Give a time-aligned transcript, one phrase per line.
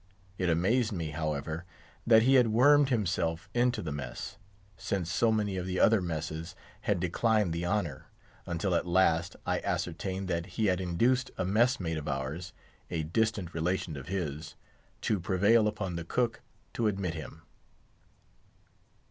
[0.39, 1.63] It amazed me, however,
[2.07, 4.37] that he had wormed himself into the mess,
[4.75, 8.07] since so many of the other messes had declined the honour,
[8.47, 12.51] until at last, I ascertained that he had induced a mess mate of ours,
[12.89, 14.55] a distant relation of his,
[15.01, 16.41] to prevail upon the cook
[16.73, 17.43] to admit him.